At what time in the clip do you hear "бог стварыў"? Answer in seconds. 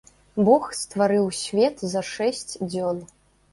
0.45-1.29